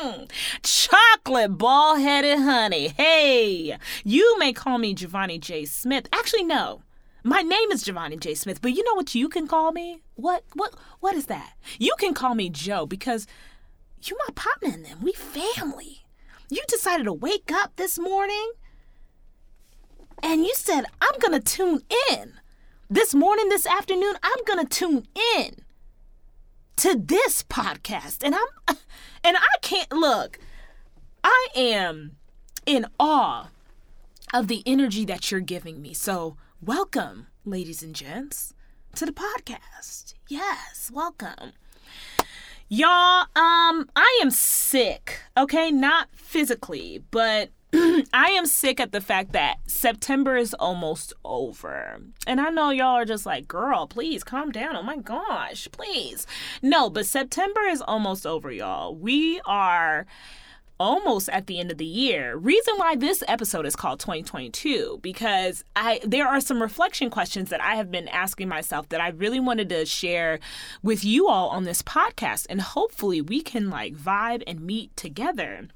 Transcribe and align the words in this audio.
Chocolate 0.62 1.58
ball 1.58 1.96
headed 1.96 2.38
honey. 2.38 2.88
Hey, 2.88 3.76
you 4.04 4.38
may 4.38 4.52
call 4.52 4.78
me 4.78 4.94
Giovanni 4.94 5.38
J. 5.38 5.66
Smith. 5.66 6.08
Actually, 6.12 6.44
no. 6.44 6.82
My 7.22 7.42
name 7.42 7.70
is 7.70 7.82
Giovanni 7.82 8.16
J. 8.16 8.34
Smith, 8.34 8.60
but 8.62 8.72
you 8.72 8.82
know 8.84 8.94
what 8.94 9.14
you 9.14 9.28
can 9.28 9.46
call 9.46 9.70
me? 9.70 10.02
What 10.14 10.44
what 10.54 10.74
what 11.00 11.14
is 11.14 11.26
that? 11.26 11.52
You 11.78 11.94
can 11.98 12.14
call 12.14 12.34
me 12.34 12.48
Joe 12.48 12.86
because 12.86 13.26
you 14.02 14.16
my 14.26 14.32
partner 14.34 14.70
in 14.74 14.82
them. 14.82 14.98
We 15.02 15.12
family. 15.12 16.04
You 16.48 16.62
decided 16.68 17.04
to 17.04 17.12
wake 17.12 17.52
up 17.52 17.76
this 17.76 17.98
morning 17.98 18.52
and 20.22 20.42
you 20.44 20.52
said, 20.54 20.84
I'm 21.00 21.18
gonna 21.20 21.40
tune 21.40 21.82
in. 22.10 22.34
This 22.90 23.14
morning, 23.14 23.48
this 23.48 23.66
afternoon, 23.66 24.16
I'm 24.22 24.44
gonna 24.44 24.64
tune 24.64 25.06
in 25.38 25.62
to 26.76 26.96
this 26.96 27.42
podcast. 27.42 28.22
And 28.24 28.34
I'm 28.34 28.76
and 29.24 29.36
I 29.36 29.58
can't 29.60 29.92
look. 29.92 30.38
I 31.24 31.48
am 31.54 32.16
in 32.66 32.86
awe 32.98 33.48
of 34.32 34.48
the 34.48 34.62
energy 34.66 35.04
that 35.04 35.30
you're 35.30 35.40
giving 35.40 35.80
me. 35.82 35.94
So, 35.94 36.36
welcome, 36.60 37.26
ladies 37.44 37.82
and 37.82 37.94
gents, 37.94 38.54
to 38.96 39.06
the 39.06 39.12
podcast. 39.12 40.14
Yes, 40.28 40.90
welcome. 40.92 41.52
Y'all, 42.68 43.26
um, 43.36 43.90
I 43.94 44.18
am 44.22 44.30
sick, 44.30 45.20
okay? 45.36 45.70
Not 45.70 46.08
physically, 46.14 47.04
but 47.10 47.50
I 47.74 48.30
am 48.36 48.46
sick 48.46 48.80
at 48.80 48.92
the 48.92 49.00
fact 49.00 49.32
that 49.32 49.58
September 49.66 50.36
is 50.36 50.54
almost 50.54 51.14
over. 51.24 52.00
And 52.26 52.40
I 52.40 52.50
know 52.50 52.70
y'all 52.70 52.96
are 52.96 53.04
just 53.04 53.24
like, 53.24 53.48
girl, 53.48 53.86
please 53.86 54.22
calm 54.22 54.52
down. 54.52 54.76
Oh 54.76 54.82
my 54.82 54.96
gosh, 54.96 55.68
please. 55.72 56.26
No, 56.60 56.90
but 56.90 57.06
September 57.06 57.62
is 57.62 57.80
almost 57.80 58.26
over, 58.26 58.52
y'all. 58.52 58.94
We 58.94 59.40
are 59.46 60.06
almost 60.78 61.28
at 61.28 61.46
the 61.46 61.60
end 61.60 61.70
of 61.70 61.78
the 61.78 61.86
year. 61.86 62.36
Reason 62.36 62.74
why 62.76 62.96
this 62.96 63.22
episode 63.28 63.64
is 63.66 63.76
called 63.76 64.00
2022 64.00 64.98
because 65.00 65.64
I 65.76 66.00
there 66.04 66.26
are 66.26 66.40
some 66.40 66.60
reflection 66.60 67.08
questions 67.08 67.50
that 67.50 67.62
I 67.62 67.76
have 67.76 67.90
been 67.90 68.08
asking 68.08 68.48
myself 68.48 68.88
that 68.88 69.00
I 69.00 69.10
really 69.10 69.38
wanted 69.38 69.68
to 69.68 69.86
share 69.86 70.40
with 70.82 71.04
you 71.04 71.28
all 71.28 71.50
on 71.50 71.64
this 71.64 71.82
podcast 71.82 72.46
and 72.50 72.60
hopefully 72.60 73.20
we 73.20 73.42
can 73.42 73.70
like 73.70 73.94
vibe 73.94 74.42
and 74.46 74.60
meet 74.60 74.96
together. 74.96 75.68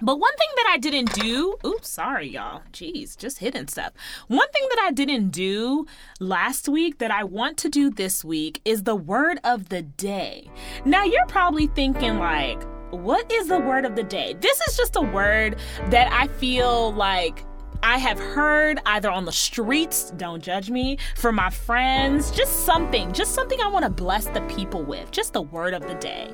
But 0.00 0.18
one 0.18 0.36
thing 0.36 0.48
that 0.56 0.70
I 0.72 0.78
didn't 0.78 1.12
do, 1.14 1.56
oops, 1.64 1.88
sorry, 1.88 2.28
y'all. 2.28 2.62
Jeez, 2.72 3.16
just 3.16 3.38
hidden 3.38 3.68
stuff. 3.68 3.92
One 4.26 4.50
thing 4.50 4.66
that 4.70 4.84
I 4.88 4.90
didn't 4.90 5.30
do 5.30 5.86
last 6.18 6.68
week 6.68 6.98
that 6.98 7.12
I 7.12 7.22
want 7.24 7.58
to 7.58 7.68
do 7.68 7.90
this 7.90 8.24
week 8.24 8.60
is 8.64 8.82
the 8.82 8.96
word 8.96 9.38
of 9.44 9.68
the 9.68 9.82
day. 9.82 10.50
Now, 10.84 11.04
you're 11.04 11.26
probably 11.26 11.68
thinking, 11.68 12.18
like, 12.18 12.60
what 12.90 13.30
is 13.32 13.48
the 13.48 13.60
word 13.60 13.84
of 13.84 13.94
the 13.94 14.02
day? 14.02 14.34
This 14.40 14.60
is 14.62 14.76
just 14.76 14.96
a 14.96 15.00
word 15.00 15.56
that 15.90 16.12
I 16.12 16.26
feel 16.26 16.92
like 16.92 17.44
I 17.84 17.98
have 17.98 18.18
heard 18.18 18.80
either 18.86 19.10
on 19.10 19.26
the 19.26 19.32
streets, 19.32 20.10
don't 20.16 20.42
judge 20.42 20.70
me, 20.70 20.96
from 21.16 21.34
my 21.34 21.50
friends, 21.50 22.30
just 22.30 22.64
something, 22.64 23.12
just 23.12 23.34
something 23.34 23.60
I 23.60 23.68
want 23.68 23.84
to 23.84 23.90
bless 23.90 24.24
the 24.24 24.40
people 24.42 24.82
with, 24.82 25.10
just 25.10 25.34
the 25.34 25.42
word 25.42 25.74
of 25.74 25.86
the 25.86 25.94
day. 25.96 26.32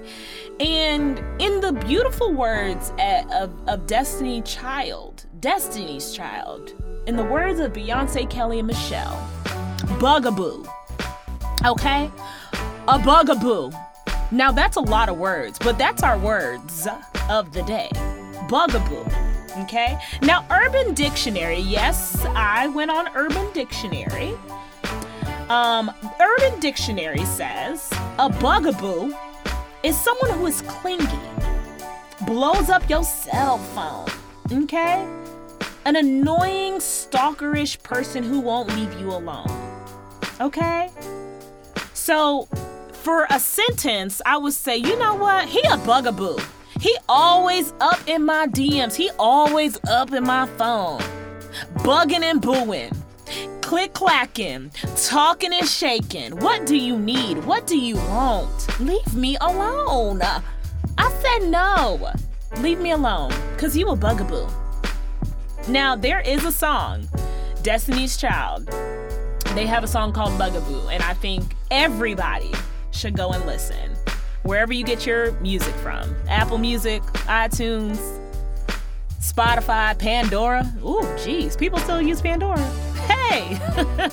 And 0.61 1.19
in 1.41 1.61
the 1.61 1.73
beautiful 1.73 2.33
words 2.33 2.93
eh, 2.99 3.25
of, 3.35 3.53
of 3.69 3.89
Destiny 3.89 4.43
Child, 4.43 5.27
Destiny's 5.41 6.13
Child, 6.13 6.73
in 7.09 7.17
the 7.17 7.25
words 7.25 7.59
of 7.59 7.73
Beyonce, 7.73 8.31
Kelly, 8.31 8.61
and 8.61 8.69
Michelle, 8.69 9.19
bugaboo. 9.99 10.65
Okay? 11.67 12.09
A 12.87 12.99
bugaboo. 13.01 13.73
Now 14.31 14.53
that's 14.53 14.77
a 14.77 14.81
lot 14.81 15.09
of 15.09 15.19
words, 15.19 15.59
but 15.59 15.79
that's 15.79 16.05
our 16.05 16.17
words 16.17 16.87
of 17.29 17.53
the 17.53 17.63
day. 17.65 17.91
Bugaboo. 18.49 19.30
Okay? 19.59 19.99
Now, 20.23 20.47
Urban 20.51 20.95
Dictionary, 20.95 21.59
yes, 21.59 22.25
I 22.35 22.69
went 22.69 22.91
on 22.91 23.09
Urban 23.15 23.53
Dictionary. 23.53 24.35
Um, 25.49 25.91
Urban 26.21 26.61
Dictionary 26.61 27.25
says 27.25 27.91
a 28.19 28.29
bugaboo 28.29 29.13
is 29.83 29.99
someone 29.99 30.31
who 30.39 30.47
is 30.47 30.63
clingy, 30.63 31.09
blows 32.25 32.71
up 32.71 32.89
your 32.89 33.03
cell 33.03 33.59
phone, 33.59 34.63
okay? 34.63 35.05
An 35.85 35.97
annoying, 35.97 36.75
stalkerish 36.75 37.83
person 37.83 38.23
who 38.23 38.39
won't 38.41 38.69
leave 38.77 38.93
you 39.01 39.09
alone, 39.09 39.51
okay? 40.41 40.91
So, 41.95 42.47
for 42.93 43.27
a 43.31 43.41
sentence, 43.41 44.23
I 44.25 44.37
would 44.37 44.53
say, 44.53 44.77
you 44.77 44.97
know 44.99 45.15
what? 45.15 45.49
He 45.49 45.61
a 45.69 45.79
bugaboo. 45.79 46.39
He 46.81 46.97
always 47.11 47.75
up 47.79 48.01
in 48.07 48.25
my 48.25 48.47
DMs. 48.47 48.95
He 48.95 49.11
always 49.19 49.79
up 49.87 50.15
in 50.15 50.25
my 50.25 50.47
phone. 50.57 51.03
Bugging 51.79 52.23
and 52.23 52.41
booing. 52.41 52.91
Click 53.61 53.93
clacking. 53.93 54.71
Talking 54.97 55.53
and 55.53 55.69
shaking. 55.69 56.39
What 56.39 56.65
do 56.65 56.77
you 56.77 56.99
need? 56.99 57.45
What 57.45 57.67
do 57.67 57.77
you 57.77 57.97
want? 57.97 58.81
Leave 58.81 59.15
me 59.15 59.37
alone. 59.43 60.23
I 60.23 61.11
said 61.21 61.51
no. 61.51 62.13
Leave 62.59 62.81
me 62.81 62.93
alone. 62.93 63.33
Cause 63.59 63.77
you 63.77 63.89
a 63.91 63.97
bugaboo. 63.97 64.47
Now 65.69 65.95
there 65.95 66.21
is 66.21 66.47
a 66.47 66.53
song, 66.53 67.07
Destiny's 67.63 68.17
Child. 68.17 68.69
They 69.55 69.67
have 69.67 69.85
a 69.85 69.87
song 69.87 70.15
called 70.15 70.39
Bugaboo, 70.39 70.89
and 70.89 71.03
I 71.03 71.13
think 71.13 71.55
everybody 71.71 72.53
should 72.93 73.17
go 73.17 73.33
and 73.33 73.45
listen 73.45 74.00
wherever 74.43 74.73
you 74.73 74.85
get 74.85 75.07
your 75.07 75.33
music 75.41 75.75
from 75.77 76.15
Apple 76.29 76.59
Music, 76.59 77.03
iTunes, 77.27 78.19
Spotify, 79.21 79.97
Pandora. 79.99 80.71
Ooh, 80.85 81.07
geez, 81.23 81.57
people 81.57 81.79
still 81.79 82.01
use 82.01 82.21
Pandora. 82.21 82.59
Hey! 83.07 83.59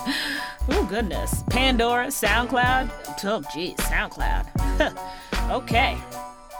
oh, 0.70 0.86
goodness. 0.90 1.44
Pandora, 1.50 2.08
SoundCloud. 2.08 3.24
Oh, 3.24 3.42
geez, 3.54 3.78
SoundCloud. 3.78 4.98
okay. 5.52 5.98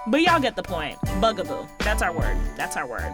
But 0.08 0.22
y'all 0.22 0.40
get 0.40 0.56
the 0.56 0.64
point. 0.64 0.98
Bugaboo. 1.20 1.68
That's 1.80 2.02
our 2.02 2.14
word. 2.14 2.38
That's 2.56 2.78
our 2.78 2.88
word. 2.88 3.14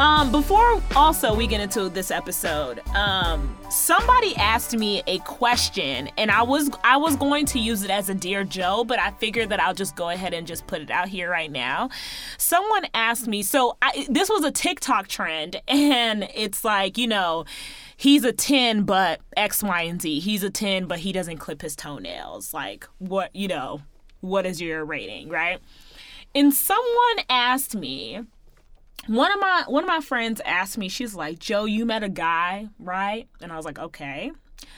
Um, 0.00 0.32
before 0.32 0.82
also 0.96 1.34
we 1.34 1.46
get 1.46 1.60
into 1.60 1.90
this 1.90 2.10
episode, 2.10 2.80
um, 2.94 3.54
somebody 3.68 4.34
asked 4.36 4.74
me 4.74 5.02
a 5.06 5.18
question, 5.18 6.08
and 6.16 6.30
I 6.30 6.40
was 6.40 6.70
I 6.82 6.96
was 6.96 7.16
going 7.16 7.44
to 7.44 7.58
use 7.58 7.82
it 7.82 7.90
as 7.90 8.08
a 8.08 8.14
dear 8.14 8.42
Joe, 8.42 8.82
but 8.82 8.98
I 8.98 9.10
figured 9.10 9.50
that 9.50 9.60
I'll 9.60 9.74
just 9.74 9.96
go 9.96 10.08
ahead 10.08 10.32
and 10.32 10.46
just 10.46 10.66
put 10.66 10.80
it 10.80 10.90
out 10.90 11.08
here 11.08 11.28
right 11.30 11.52
now. 11.52 11.90
Someone 12.38 12.86
asked 12.94 13.28
me, 13.28 13.42
so 13.42 13.76
I, 13.82 14.06
this 14.08 14.30
was 14.30 14.42
a 14.42 14.50
TikTok 14.50 15.06
trend, 15.06 15.60
and 15.68 16.26
it's 16.34 16.64
like 16.64 16.96
you 16.96 17.06
know 17.06 17.44
he's 17.94 18.24
a 18.24 18.32
10 18.32 18.84
but 18.84 19.20
x 19.36 19.62
y 19.62 19.82
and 19.82 20.00
z. 20.00 20.18
He's 20.18 20.42
a 20.42 20.48
10 20.48 20.86
but 20.86 21.00
he 21.00 21.12
doesn't 21.12 21.36
clip 21.36 21.60
his 21.60 21.76
toenails. 21.76 22.54
Like 22.54 22.88
what 22.96 23.36
you 23.36 23.48
know 23.48 23.82
what 24.20 24.46
is 24.46 24.62
your 24.62 24.82
rating 24.82 25.28
right? 25.28 25.58
And 26.34 26.54
someone 26.54 27.18
asked 27.28 27.74
me 27.74 28.22
one 29.10 29.32
of 29.32 29.40
my 29.40 29.64
one 29.66 29.82
of 29.82 29.88
my 29.88 30.00
friends 30.00 30.40
asked 30.44 30.78
me 30.78 30.88
she's 30.88 31.16
like 31.16 31.36
joe 31.40 31.64
you 31.64 31.84
met 31.84 32.04
a 32.04 32.08
guy 32.08 32.68
right? 32.78 33.28
And 33.42 33.52
i 33.52 33.56
was 33.56 33.64
like 33.64 33.78
okay. 33.78 34.30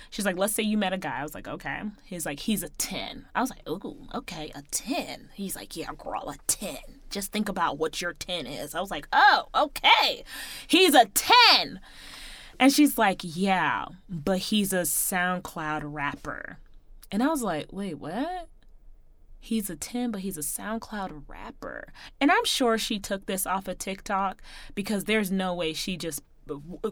She's 0.09 0.25
like 0.25 0.39
let's 0.39 0.55
say 0.55 0.63
you 0.63 0.79
met 0.79 0.95
a 0.95 0.99
guy. 0.99 1.19
I 1.21 1.23
was 1.23 1.35
like 1.35 1.47
okay. 1.49 1.83
He's 2.05 2.25
like 2.25 2.41
he's 2.41 2.63
a 2.63 2.71
10 2.71 3.27
i 3.35 3.41
was 3.43 3.51
like 3.51 3.69
ooh 3.69 4.07
okay 4.15 4.51
a 4.55 4.63
10 4.71 5.29
he's 5.35 5.55
like 5.55 5.77
yeah 5.77 5.91
girl 5.99 6.31
a 6.31 6.37
10 6.47 6.77
just 7.11 7.31
think 7.31 7.51
about 7.51 7.77
what 7.77 8.01
your 8.01 8.15
10 8.15 8.47
is. 8.47 8.75
I 8.75 8.81
was 8.81 8.91
like 8.91 9.07
oh 9.13 9.49
okay. 9.55 10.25
He's 10.67 10.95
a 10.95 11.05
10 11.05 11.81
and 12.59 12.73
she's 12.73 12.97
like 12.97 13.21
yeah 13.23 13.85
but 14.09 14.39
he's 14.39 14.73
a 14.73 14.83
soundcloud 14.83 15.83
rapper. 15.85 16.57
And 17.11 17.23
i 17.23 17.27
was 17.27 17.43
like 17.43 17.71
wait 17.71 17.99
what 17.99 18.49
he's 19.43 19.69
a 19.69 19.77
10, 19.77 20.11
but 20.13 20.23
he's 20.23 20.39
a 20.39 20.41
SoundCloud 20.41 21.25
rapper. 21.27 21.93
And 22.21 22.31
I'm 22.31 22.45
sure 22.45 22.79
she 22.79 22.99
took 22.99 23.27
this 23.27 23.47
off 23.47 23.69
of 23.69 23.79
TikTok 23.79 24.41
because 24.75 25.05
there's 25.05 25.31
no 25.31 25.55
way 25.55 25.73
she 25.73 25.97
just 25.97 26.23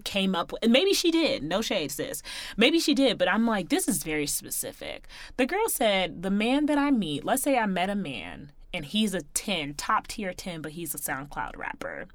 came 0.05 0.35
up 0.35 0.53
with, 0.53 0.63
and 0.63 0.73
maybe 0.73 0.95
she 0.95 1.11
did 1.11 1.43
no 1.43 1.61
shade 1.61 1.91
sis 1.91 2.23
maybe 2.57 2.79
she 2.79 2.95
did 2.95 3.19
but 3.19 3.29
i'm 3.29 3.49
like 3.49 3.69
this 3.69 3.89
is 3.89 4.05
very 4.05 4.25
specific 4.25 5.09
the 5.39 5.45
girl 5.45 5.69
said 5.69 6.23
the 6.23 6.31
man 6.31 6.67
that 6.67 6.79
i 6.79 6.89
meet 6.93 7.25
let's 7.25 7.43
say 7.43 7.59
i 7.59 7.67
met 7.67 7.91
a 7.91 7.97
man 7.97 8.53
and 8.73 8.85
he's 8.87 9.13
a 9.13 9.23
10 9.23 9.75
top 9.75 10.07
tier 10.07 10.33
10 10.33 10.63
but 10.63 10.73
he's 10.73 10.95
a 10.95 10.99
soundcloud 10.99 11.57
rapper 11.57 12.07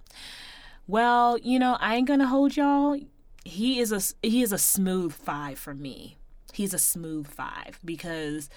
Well, 0.87 1.37
you 1.39 1.57
know, 1.57 1.77
I 1.79 1.95
ain't 1.95 2.07
gonna 2.07 2.27
hold 2.27 2.55
y'all. 2.55 2.99
He 3.43 3.79
is 3.79 3.91
a 3.91 4.01
he 4.25 4.41
is 4.43 4.51
a 4.51 4.57
smooth 4.57 5.13
five 5.13 5.57
for 5.59 5.73
me. 5.73 6.17
He's 6.53 6.73
a 6.73 6.79
smooth 6.79 7.27
five 7.27 7.79
because 7.83 8.49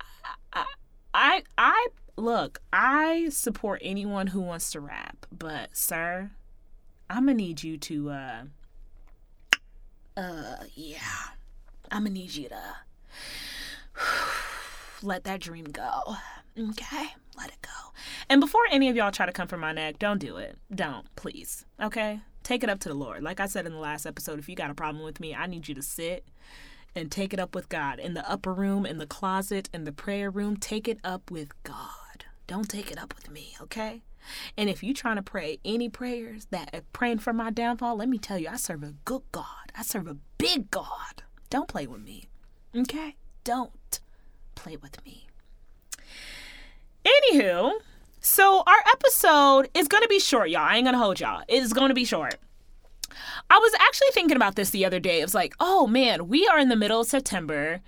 I 0.00 0.04
I, 0.60 0.64
I 1.16 1.44
I 1.56 1.86
look. 2.18 2.60
I 2.74 3.30
support 3.30 3.80
anyone 3.82 4.28
who 4.28 4.40
wants 4.42 4.70
to 4.72 4.80
rap, 4.80 5.24
but 5.32 5.74
sir, 5.74 6.30
I'm 7.08 7.24
gonna 7.24 7.34
need 7.34 7.62
you 7.62 7.78
to 7.78 8.10
uh 8.10 8.42
uh 10.14 10.56
yeah, 10.74 10.98
I'm 11.90 12.02
gonna 12.02 12.10
need 12.10 12.34
you 12.34 12.50
to 12.50 12.62
let 15.02 15.24
that 15.24 15.40
dream 15.40 15.64
go. 15.64 16.16
Okay? 16.58 17.06
Let 17.38 17.48
it 17.48 17.62
go. 17.62 17.92
And 18.28 18.40
before 18.40 18.62
any 18.70 18.90
of 18.90 18.96
y'all 18.96 19.10
try 19.10 19.24
to 19.24 19.32
come 19.32 19.48
for 19.48 19.56
my 19.56 19.72
neck, 19.72 19.98
don't 19.98 20.18
do 20.18 20.36
it. 20.36 20.58
Don't, 20.74 21.06
please. 21.16 21.64
Okay? 21.80 22.20
Take 22.42 22.62
it 22.62 22.70
up 22.70 22.80
to 22.80 22.88
the 22.88 22.94
Lord. 22.94 23.22
Like 23.22 23.40
I 23.40 23.46
said 23.46 23.66
in 23.66 23.72
the 23.72 23.78
last 23.78 24.06
episode, 24.06 24.38
if 24.38 24.48
you 24.48 24.56
got 24.56 24.70
a 24.70 24.74
problem 24.74 25.02
with 25.04 25.20
me, 25.20 25.34
I 25.34 25.46
need 25.46 25.68
you 25.68 25.74
to 25.74 25.82
sit 25.82 26.26
and 26.96 27.12
take 27.12 27.34
it 27.34 27.38
up 27.38 27.54
with 27.54 27.68
God. 27.68 28.00
In 28.00 28.14
the 28.14 28.28
upper 28.28 28.52
room, 28.52 28.86
in 28.86 28.98
the 28.98 29.06
closet, 29.06 29.68
in 29.72 29.84
the 29.84 29.92
prayer 29.92 30.30
room, 30.30 30.56
take 30.56 30.88
it 30.88 30.98
up 31.04 31.30
with 31.30 31.50
God. 31.62 32.24
Don't 32.46 32.68
take 32.68 32.90
it 32.90 32.98
up 32.98 33.14
with 33.14 33.30
me, 33.30 33.54
okay? 33.60 34.02
And 34.56 34.68
if 34.68 34.82
you're 34.82 34.94
trying 34.94 35.16
to 35.16 35.22
pray 35.22 35.60
any 35.64 35.88
prayers 35.88 36.46
that 36.50 36.70
are 36.72 36.82
praying 36.92 37.18
for 37.18 37.32
my 37.32 37.50
downfall, 37.50 37.96
let 37.96 38.08
me 38.08 38.18
tell 38.18 38.38
you, 38.38 38.48
I 38.48 38.56
serve 38.56 38.82
a 38.82 38.94
good 39.04 39.22
God. 39.30 39.72
I 39.76 39.82
serve 39.82 40.08
a 40.08 40.16
big 40.38 40.70
God. 40.70 41.22
Don't 41.50 41.68
play 41.68 41.86
with 41.86 42.02
me, 42.02 42.28
okay? 42.74 43.16
Don't 43.44 44.00
play 44.54 44.76
with 44.76 45.04
me. 45.04 45.26
Anywho, 47.04 47.72
so 48.20 48.62
our 48.66 48.82
episode 48.92 49.68
is 49.74 49.86
going 49.86 50.02
to 50.02 50.08
be 50.08 50.18
short, 50.18 50.50
y'all. 50.50 50.62
I 50.62 50.76
ain't 50.76 50.84
going 50.84 50.94
to 50.94 50.98
hold 50.98 51.20
y'all. 51.20 51.42
It 51.46 51.62
is 51.62 51.72
going 51.72 51.90
to 51.90 51.94
be 51.94 52.04
short. 52.04 52.36
I 53.50 53.58
was 53.58 53.72
actually 53.80 54.08
thinking 54.12 54.36
about 54.36 54.56
this 54.56 54.70
the 54.70 54.84
other 54.84 55.00
day. 55.00 55.20
It 55.20 55.24
was 55.24 55.34
like, 55.34 55.54
oh 55.60 55.86
man, 55.86 56.28
we 56.28 56.46
are 56.46 56.58
in 56.58 56.68
the 56.68 56.76
middle 56.76 57.00
of 57.00 57.06
September. 57.06 57.80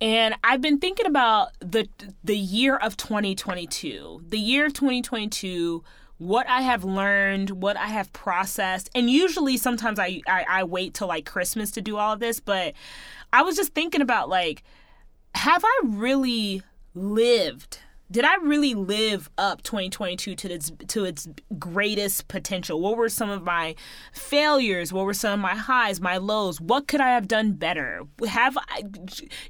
And 0.00 0.34
I've 0.44 0.60
been 0.60 0.78
thinking 0.78 1.06
about 1.06 1.52
the 1.60 1.88
the 2.22 2.36
year 2.36 2.76
of 2.76 2.96
2022. 2.96 4.22
The 4.28 4.38
year 4.38 4.66
of 4.66 4.74
2022 4.74 5.82
what 6.18 6.48
I 6.48 6.62
have 6.62 6.84
learned, 6.84 7.50
what 7.50 7.76
I 7.76 7.88
have 7.88 8.12
processed, 8.12 8.88
and 8.94 9.10
usually 9.10 9.56
sometimes 9.56 9.98
I, 9.98 10.22
I, 10.26 10.46
I 10.48 10.64
wait 10.64 10.94
till 10.94 11.08
like 11.08 11.26
Christmas 11.26 11.70
to 11.72 11.82
do 11.82 11.98
all 11.98 12.14
of 12.14 12.20
this, 12.20 12.40
but 12.40 12.74
I 13.32 13.42
was 13.42 13.56
just 13.56 13.74
thinking 13.74 14.00
about 14.00 14.28
like, 14.28 14.62
have 15.34 15.62
I 15.62 15.80
really 15.84 16.62
lived 16.94 17.80
did 18.10 18.24
I 18.24 18.36
really 18.36 18.74
live 18.74 19.28
up 19.36 19.62
2022 19.62 20.34
to 20.36 20.52
its 20.52 20.70
to 20.88 21.04
its 21.04 21.28
greatest 21.58 22.28
potential? 22.28 22.80
What 22.80 22.96
were 22.96 23.08
some 23.08 23.30
of 23.30 23.42
my 23.42 23.74
failures? 24.12 24.92
What 24.92 25.06
were 25.06 25.14
some 25.14 25.34
of 25.34 25.40
my 25.40 25.56
highs, 25.56 26.00
my 26.00 26.16
lows? 26.16 26.60
What 26.60 26.86
could 26.86 27.00
I 27.00 27.10
have 27.10 27.26
done 27.26 27.52
better? 27.52 28.02
Have 28.28 28.56
I 28.56 28.84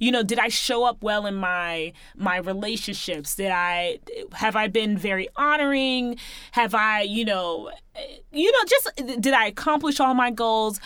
you 0.00 0.10
know, 0.10 0.22
did 0.22 0.38
I 0.38 0.48
show 0.48 0.84
up 0.84 1.02
well 1.02 1.26
in 1.26 1.34
my 1.34 1.92
my 2.16 2.36
relationships? 2.38 3.34
Did 3.34 3.50
I 3.50 3.98
have 4.32 4.56
I 4.56 4.68
been 4.68 4.96
very 4.96 5.28
honoring? 5.36 6.16
Have 6.52 6.74
I, 6.74 7.02
you 7.02 7.24
know, 7.24 7.70
you 8.32 8.50
know, 8.52 8.64
just 8.66 9.20
did 9.20 9.34
I 9.34 9.46
accomplish 9.46 10.00
all 10.00 10.14
my 10.14 10.30
goals? 10.30 10.80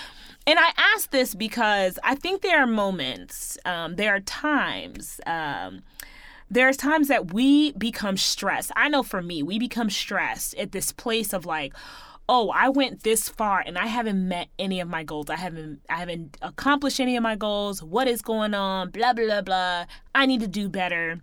And 0.47 0.59
I 0.59 0.73
ask 0.77 1.11
this 1.11 1.35
because 1.35 1.99
I 2.03 2.15
think 2.15 2.43
there 2.43 2.61
are 2.61 2.67
moments, 2.67 3.59
um, 3.65 3.97
there 3.97 4.15
are 4.15 4.21
times 4.21 5.21
um, 5.27 5.83
there's 6.51 6.77
times 6.77 7.09
that 7.09 7.33
we 7.33 7.73
become 7.73 8.17
stressed. 8.17 8.73
I 8.75 8.89
know 8.89 9.03
for 9.03 9.23
me, 9.23 9.43
we 9.43 9.59
become 9.59 9.89
stressed 9.89 10.55
at 10.57 10.73
this 10.73 10.91
place 10.91 11.33
of 11.33 11.47
like, 11.47 11.75
oh, 12.29 12.51
I 12.51 12.69
went 12.69 13.03
this 13.03 13.29
far 13.29 13.63
and 13.65 13.79
I 13.79 13.87
haven't 13.87 14.27
met 14.27 14.49
any 14.59 14.81
of 14.81 14.89
my 14.89 15.05
goals. 15.05 15.31
I 15.31 15.37
haven't 15.37 15.81
I 15.89 15.97
haven't 15.97 16.37
accomplished 16.43 17.01
any 17.01 17.17
of 17.17 17.23
my 17.23 17.37
goals. 17.37 17.83
What 17.83 18.09
is 18.09 18.21
going 18.21 18.55
on? 18.55 18.91
Blah 18.91 19.13
blah 19.13 19.43
blah. 19.43 19.87
I 20.15 20.27
need 20.27 20.41
to 20.41 20.49
do 20.49 20.69
better. 20.69 21.21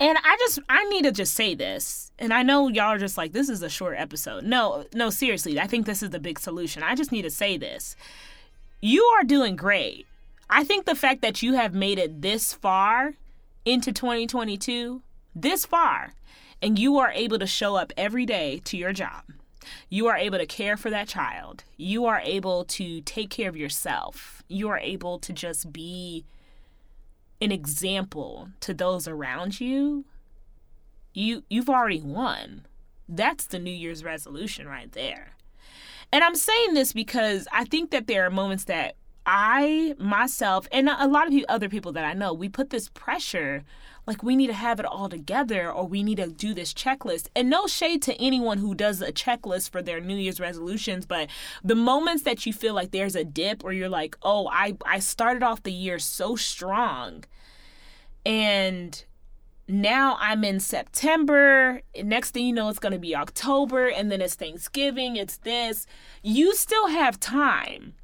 And 0.00 0.18
I 0.22 0.36
just 0.38 0.58
I 0.68 0.84
need 0.84 1.02
to 1.02 1.12
just 1.12 1.34
say 1.34 1.54
this. 1.54 2.12
And 2.18 2.32
I 2.32 2.42
know 2.42 2.68
y'all 2.68 2.92
are 2.92 2.98
just 2.98 3.16
like 3.16 3.32
this 3.32 3.48
is 3.48 3.62
a 3.62 3.70
short 3.70 3.96
episode. 3.98 4.44
No, 4.44 4.84
no, 4.94 5.08
seriously. 5.08 5.58
I 5.58 5.66
think 5.66 5.86
this 5.86 6.02
is 6.02 6.10
the 6.10 6.20
big 6.20 6.38
solution. 6.38 6.82
I 6.82 6.94
just 6.94 7.12
need 7.12 7.22
to 7.22 7.30
say 7.30 7.56
this. 7.56 7.96
You 8.80 9.02
are 9.18 9.24
doing 9.24 9.56
great. 9.56 10.06
I 10.50 10.62
think 10.62 10.84
the 10.84 10.94
fact 10.94 11.22
that 11.22 11.42
you 11.42 11.54
have 11.54 11.74
made 11.74 11.98
it 11.98 12.20
this 12.20 12.52
far 12.52 13.14
into 13.64 13.92
2022 13.92 15.02
this 15.34 15.64
far 15.64 16.14
and 16.62 16.78
you 16.78 16.98
are 16.98 17.10
able 17.12 17.38
to 17.38 17.46
show 17.46 17.76
up 17.76 17.92
every 17.96 18.24
day 18.24 18.60
to 18.64 18.76
your 18.76 18.92
job. 18.92 19.24
You 19.88 20.06
are 20.06 20.16
able 20.16 20.38
to 20.38 20.46
care 20.46 20.76
for 20.76 20.90
that 20.90 21.08
child. 21.08 21.64
You 21.76 22.06
are 22.06 22.20
able 22.22 22.64
to 22.66 23.00
take 23.02 23.30
care 23.30 23.48
of 23.48 23.56
yourself. 23.56 24.42
You 24.48 24.68
are 24.68 24.78
able 24.78 25.18
to 25.20 25.32
just 25.32 25.72
be 25.72 26.24
an 27.40 27.52
example 27.52 28.48
to 28.60 28.74
those 28.74 29.08
around 29.08 29.60
you. 29.60 30.04
You 31.12 31.44
you've 31.48 31.70
already 31.70 32.00
won. 32.00 32.66
That's 33.08 33.46
the 33.46 33.58
New 33.58 33.70
Year's 33.70 34.04
resolution 34.04 34.66
right 34.66 34.90
there. 34.92 35.32
And 36.12 36.24
I'm 36.24 36.34
saying 36.34 36.74
this 36.74 36.92
because 36.92 37.48
I 37.52 37.64
think 37.64 37.90
that 37.90 38.06
there 38.06 38.24
are 38.24 38.30
moments 38.30 38.64
that 38.64 38.96
I 39.26 39.94
myself 39.98 40.68
and 40.70 40.88
a 40.88 41.08
lot 41.08 41.26
of 41.26 41.32
you 41.32 41.44
other 41.48 41.68
people 41.68 41.92
that 41.92 42.04
I 42.04 42.12
know, 42.12 42.32
we 42.32 42.48
put 42.48 42.70
this 42.70 42.88
pressure 42.90 43.64
like 44.06 44.22
we 44.22 44.36
need 44.36 44.48
to 44.48 44.54
have 44.54 44.78
it 44.78 44.86
all 44.86 45.08
together 45.08 45.70
or 45.70 45.86
we 45.86 46.02
need 46.02 46.16
to 46.16 46.26
do 46.26 46.52
this 46.52 46.74
checklist. 46.74 47.28
And 47.34 47.48
no 47.48 47.66
shade 47.66 48.02
to 48.02 48.14
anyone 48.20 48.58
who 48.58 48.74
does 48.74 49.00
a 49.00 49.12
checklist 49.12 49.70
for 49.70 49.82
their 49.82 50.00
New 50.00 50.16
Year's 50.16 50.40
resolutions, 50.40 51.06
but 51.06 51.30
the 51.62 51.74
moments 51.74 52.22
that 52.24 52.44
you 52.44 52.52
feel 52.52 52.74
like 52.74 52.90
there's 52.90 53.16
a 53.16 53.24
dip 53.24 53.64
or 53.64 53.72
you're 53.72 53.88
like, 53.88 54.16
"Oh, 54.22 54.48
I 54.48 54.76
I 54.84 54.98
started 54.98 55.42
off 55.42 55.62
the 55.62 55.72
year 55.72 55.98
so 55.98 56.36
strong." 56.36 57.24
And 58.26 59.02
now 59.66 60.18
I'm 60.20 60.44
in 60.44 60.60
September. 60.60 61.80
Next 62.02 62.32
thing 62.32 62.46
you 62.46 62.52
know, 62.52 62.68
it's 62.68 62.78
going 62.78 62.92
to 62.92 62.98
be 62.98 63.16
October, 63.16 63.88
and 63.88 64.10
then 64.12 64.20
it's 64.20 64.34
Thanksgiving, 64.34 65.16
it's 65.16 65.38
this. 65.38 65.86
You 66.22 66.54
still 66.54 66.88
have 66.88 67.18
time 67.18 67.94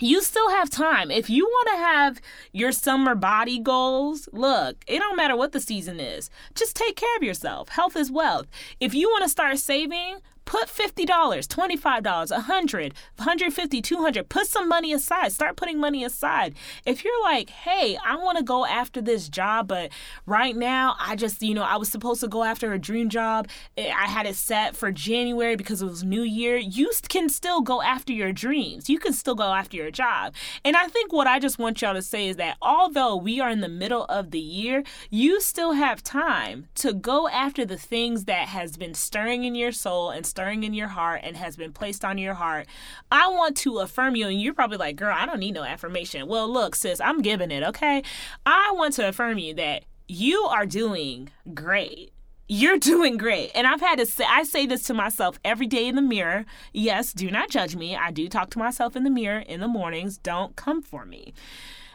you 0.00 0.22
still 0.22 0.50
have 0.50 0.68
time. 0.68 1.10
If 1.10 1.30
you 1.30 1.44
want 1.46 1.68
to 1.72 1.76
have 1.76 2.20
your 2.52 2.72
summer 2.72 3.14
body 3.14 3.58
goals, 3.58 4.28
look, 4.32 4.76
it 4.86 4.98
don't 4.98 5.16
matter 5.16 5.36
what 5.36 5.52
the 5.52 5.60
season 5.60 6.00
is. 6.00 6.28
Just 6.54 6.76
take 6.76 6.96
care 6.96 7.16
of 7.16 7.22
yourself. 7.22 7.70
Health 7.70 7.96
is 7.96 8.10
wealth. 8.10 8.46
If 8.80 8.94
you 8.94 9.08
want 9.08 9.24
to 9.24 9.28
start 9.28 9.58
saving, 9.58 10.18
Put 10.46 10.68
$50, 10.68 11.06
$25, 11.06 12.02
$100, 12.02 12.92
$150, 13.18 13.82
$200. 13.82 14.28
Put 14.28 14.46
some 14.46 14.68
money 14.68 14.92
aside. 14.94 15.32
Start 15.32 15.56
putting 15.56 15.78
money 15.78 16.02
aside. 16.04 16.54
If 16.86 17.04
you're 17.04 17.22
like, 17.22 17.50
hey, 17.50 17.98
I 18.06 18.16
want 18.16 18.38
to 18.38 18.44
go 18.44 18.64
after 18.64 19.02
this 19.02 19.28
job, 19.28 19.68
but 19.68 19.90
right 20.24 20.56
now 20.56 20.96
I 20.98 21.16
just, 21.16 21.42
you 21.42 21.52
know, 21.52 21.64
I 21.64 21.76
was 21.76 21.90
supposed 21.90 22.20
to 22.20 22.28
go 22.28 22.44
after 22.44 22.72
a 22.72 22.78
dream 22.78 23.10
job. 23.10 23.48
I 23.76 24.06
had 24.06 24.24
it 24.24 24.36
set 24.36 24.74
for 24.74 24.90
January 24.90 25.56
because 25.56 25.82
it 25.82 25.86
was 25.86 26.04
New 26.04 26.22
Year. 26.22 26.56
You 26.56 26.90
can 27.08 27.28
still 27.28 27.60
go 27.60 27.82
after 27.82 28.12
your 28.12 28.32
dreams. 28.32 28.88
You 28.88 28.98
can 28.98 29.12
still 29.12 29.34
go 29.34 29.52
after 29.52 29.76
your 29.76 29.90
job. 29.90 30.32
And 30.64 30.76
I 30.76 30.86
think 30.86 31.12
what 31.12 31.26
I 31.26 31.38
just 31.38 31.58
want 31.58 31.82
y'all 31.82 31.92
to 31.94 32.02
say 32.02 32.28
is 32.28 32.36
that 32.36 32.56
although 32.62 33.16
we 33.16 33.40
are 33.40 33.50
in 33.50 33.60
the 33.60 33.68
middle 33.68 34.04
of 34.04 34.30
the 34.30 34.38
year, 34.38 34.84
you 35.10 35.40
still 35.40 35.72
have 35.72 36.02
time 36.02 36.68
to 36.76 36.92
go 36.92 37.28
after 37.28 37.64
the 37.64 37.76
things 37.76 38.24
that 38.24 38.48
has 38.48 38.76
been 38.76 38.94
stirring 38.94 39.42
in 39.42 39.56
your 39.56 39.72
soul 39.72 40.10
and 40.10 40.24
stirring 40.36 40.64
in 40.64 40.74
your 40.74 40.88
heart 40.88 41.22
and 41.24 41.34
has 41.34 41.56
been 41.56 41.72
placed 41.72 42.04
on 42.04 42.18
your 42.18 42.34
heart, 42.34 42.66
I 43.10 43.26
want 43.28 43.56
to 43.58 43.78
affirm 43.78 44.16
you. 44.16 44.28
And 44.28 44.38
you're 44.38 44.52
probably 44.52 44.76
like, 44.76 44.96
girl, 44.96 45.14
I 45.16 45.24
don't 45.24 45.40
need 45.40 45.54
no 45.54 45.62
affirmation. 45.62 46.28
Well, 46.28 46.46
look, 46.46 46.74
sis, 46.74 47.00
I'm 47.00 47.22
giving 47.22 47.50
it, 47.50 47.62
okay? 47.62 48.02
I 48.44 48.70
want 48.74 48.92
to 48.94 49.08
affirm 49.08 49.38
you 49.38 49.54
that 49.54 49.84
you 50.08 50.42
are 50.42 50.66
doing 50.66 51.30
great 51.54 52.12
you're 52.48 52.78
doing 52.94 53.16
great. 53.16 53.50
And 53.56 53.66
I've 53.66 53.80
had 53.80 53.98
to 53.98 54.06
say, 54.06 54.24
I 54.24 54.44
say 54.44 54.66
this 54.66 54.84
to 54.84 54.94
myself 54.94 55.40
every 55.44 55.66
day 55.66 55.88
in 55.88 55.96
the 55.96 56.02
mirror. 56.02 56.44
Yes, 56.72 57.12
do 57.12 57.28
not 57.28 57.50
judge 57.50 57.74
me. 57.74 57.96
I 57.96 58.12
do 58.12 58.28
talk 58.28 58.50
to 58.50 58.60
myself 58.60 58.94
in 58.94 59.02
the 59.02 59.10
mirror 59.10 59.40
in 59.40 59.58
the 59.58 59.66
mornings. 59.66 60.16
Don't 60.16 60.54
come 60.54 60.80
for 60.80 61.04
me. 61.04 61.34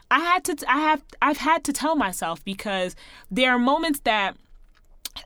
I 0.10 0.20
had 0.20 0.44
to, 0.44 0.58
I 0.68 0.80
have, 0.80 1.04
I've 1.22 1.38
had 1.38 1.64
to 1.64 1.72
tell 1.72 1.96
myself 1.96 2.44
because 2.44 2.98
there 3.30 3.52
are 3.52 3.58
moments 3.58 4.02
that 4.02 4.36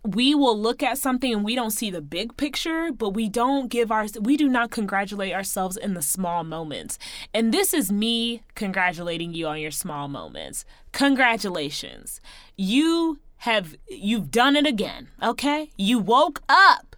we 0.04 0.36
will 0.36 0.58
look 0.58 0.84
at 0.84 0.98
something 0.98 1.34
and 1.34 1.44
we 1.44 1.56
don't 1.56 1.72
see 1.72 1.90
the 1.90 2.02
big 2.02 2.38
picture, 2.38 2.92
but 2.92 3.10
we 3.10 3.30
don't 3.30 3.70
give 3.70 3.92
our 3.92 4.08
we 4.20 4.38
do 4.38 4.48
not 4.48 4.72
congratulate 4.72 5.34
ourselves 5.34 5.78
in 5.78 5.94
the 5.94 6.02
small 6.02 6.44
moments. 6.44 6.98
And 7.34 7.54
this 7.54 7.74
is 7.74 7.92
me 7.92 8.42
congratulating 8.56 9.34
you 9.34 9.48
on 9.48 9.60
your 9.60 9.72
small 9.72 10.08
moments. 10.08 10.66
Congratulations. 10.92 12.22
You 12.56 13.20
have 13.38 13.76
you've 13.88 14.32
done 14.32 14.56
it 14.56 14.66
again, 14.66 15.10
okay? 15.22 15.70
You 15.78 16.00
woke 16.00 16.42
up. 16.50 16.96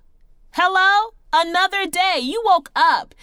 Hello? 0.51 1.16
Another 1.33 1.85
day. 1.85 2.19
You 2.21 2.41
woke 2.45 2.71
up. 2.75 3.13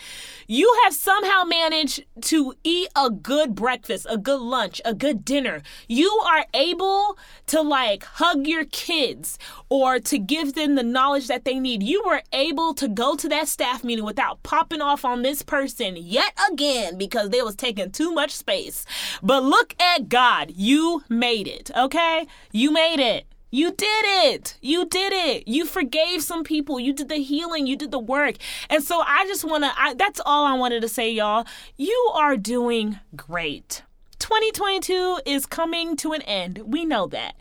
You 0.46 0.78
have 0.84 0.92
somehow 0.92 1.44
managed 1.44 2.04
to 2.22 2.54
eat 2.62 2.88
a 2.94 3.10
good 3.10 3.54
breakfast, 3.54 4.06
a 4.10 4.18
good 4.18 4.40
lunch, 4.40 4.80
a 4.84 4.94
good 4.94 5.24
dinner. 5.24 5.62
You 5.88 6.10
are 6.26 6.44
able 6.52 7.18
to 7.46 7.62
like 7.62 8.04
hug 8.04 8.46
your 8.46 8.64
kids 8.66 9.38
or 9.68 9.98
to 10.00 10.18
give 10.18 10.54
them 10.54 10.74
the 10.74 10.82
knowledge 10.82 11.28
that 11.28 11.44
they 11.44 11.58
need. 11.58 11.82
You 11.82 12.02
were 12.04 12.22
able 12.32 12.74
to 12.74 12.88
go 12.88 13.16
to 13.16 13.28
that 13.30 13.48
staff 13.48 13.82
meeting 13.84 14.04
without 14.04 14.42
popping 14.42 14.82
off 14.82 15.04
on 15.04 15.22
this 15.22 15.42
person 15.42 15.96
yet 15.96 16.38
again 16.50 16.98
because 16.98 17.30
they 17.30 17.42
was 17.42 17.56
taking 17.56 17.90
too 17.90 18.12
much 18.12 18.32
space. 18.32 18.84
But 19.22 19.42
look 19.42 19.74
at 19.80 20.08
God. 20.08 20.52
You 20.54 21.02
made 21.08 21.48
it, 21.48 21.70
okay? 21.76 22.26
You 22.52 22.70
made 22.70 23.00
it. 23.00 23.26
You 23.54 23.70
did 23.70 24.04
it. 24.04 24.58
You 24.60 24.84
did 24.84 25.12
it. 25.12 25.46
You 25.46 25.64
forgave 25.64 26.24
some 26.24 26.42
people. 26.42 26.80
You 26.80 26.92
did 26.92 27.08
the 27.08 27.22
healing. 27.22 27.68
You 27.68 27.76
did 27.76 27.92
the 27.92 28.00
work. 28.00 28.34
And 28.68 28.82
so 28.82 29.00
I 29.06 29.26
just 29.28 29.44
want 29.44 29.62
to, 29.62 29.94
that's 29.96 30.20
all 30.26 30.44
I 30.44 30.54
wanted 30.54 30.82
to 30.82 30.88
say, 30.88 31.12
y'all. 31.12 31.46
You 31.76 32.10
are 32.14 32.36
doing 32.36 32.98
great. 33.14 33.84
2022 34.18 35.20
is 35.24 35.46
coming 35.46 35.94
to 35.98 36.14
an 36.14 36.22
end. 36.22 36.62
We 36.66 36.84
know 36.84 37.06
that. 37.06 37.36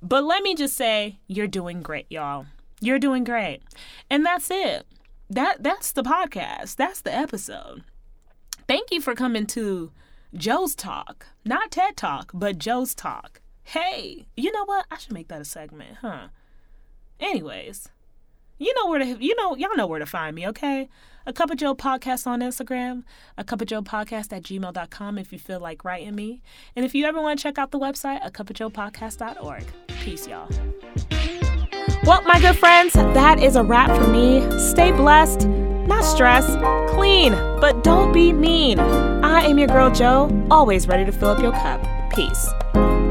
But 0.00 0.22
let 0.22 0.44
me 0.44 0.54
just 0.54 0.76
say, 0.76 1.18
you're 1.26 1.48
doing 1.48 1.82
great, 1.82 2.06
y'all. 2.10 2.46
You're 2.80 3.00
doing 3.00 3.24
great. 3.24 3.58
And 4.08 4.24
that's 4.24 4.52
it. 4.52 4.86
That 5.28 5.64
that's 5.64 5.90
the 5.90 6.04
podcast. 6.04 6.76
That's 6.76 7.00
the 7.00 7.12
episode. 7.12 7.82
Thank 8.68 8.92
you 8.92 9.00
for 9.00 9.16
coming 9.16 9.46
to 9.48 9.90
Joe's 10.32 10.76
Talk. 10.76 11.26
Not 11.44 11.72
TED 11.72 11.96
Talk, 11.96 12.30
but 12.32 12.58
Joe's 12.58 12.94
Talk. 12.94 13.40
Hey, 13.66 14.28
you 14.36 14.52
know 14.52 14.64
what? 14.64 14.86
I 14.92 14.96
should 14.96 15.12
make 15.12 15.26
that 15.26 15.40
a 15.40 15.44
segment, 15.44 15.96
huh? 16.00 16.28
Anyways, 17.18 17.88
you 18.58 18.72
know 18.74 18.86
where 18.86 19.00
to 19.00 19.16
you 19.18 19.34
know 19.34 19.56
y'all 19.56 19.74
know 19.76 19.88
where 19.88 19.98
to 19.98 20.06
find 20.06 20.36
me, 20.36 20.46
okay? 20.46 20.88
A 21.26 21.32
Cup 21.32 21.50
of 21.50 21.56
Joe 21.56 21.74
podcast 21.74 22.28
on 22.28 22.42
Instagram, 22.42 23.02
a 23.36 23.42
Cup 23.42 23.60
of 23.60 23.66
Joe 23.66 23.82
podcast 23.82 24.32
at 24.32 24.44
gmail.com 24.44 25.18
if 25.18 25.32
you 25.32 25.40
feel 25.40 25.58
like 25.58 25.84
writing 25.84 26.14
me. 26.14 26.42
And 26.76 26.84
if 26.84 26.94
you 26.94 27.06
ever 27.06 27.20
want 27.20 27.40
to 27.40 27.42
check 27.42 27.58
out 27.58 27.72
the 27.72 27.80
website, 27.80 28.24
a 28.24 28.30
cup 28.30 28.50
of 28.50 28.54
Joe 28.54 28.70
podcast.org. 28.70 29.64
Peace, 29.98 30.28
y'all. 30.28 30.48
Well, 32.04 32.22
my 32.22 32.38
good 32.38 32.56
friends, 32.56 32.92
that 32.92 33.42
is 33.42 33.56
a 33.56 33.64
wrap 33.64 33.90
for 34.00 34.08
me. 34.08 34.48
Stay 34.60 34.92
blessed, 34.92 35.48
not 35.48 36.04
stressed, 36.04 36.56
clean, 36.94 37.32
but 37.32 37.82
don't 37.82 38.12
be 38.12 38.32
mean. 38.32 38.78
I 38.78 39.40
am 39.40 39.58
your 39.58 39.66
girl 39.66 39.90
Joe, 39.90 40.30
always 40.52 40.86
ready 40.86 41.04
to 41.04 41.10
fill 41.10 41.30
up 41.30 41.42
your 41.42 41.50
cup. 41.50 41.84
Peace. 42.12 43.05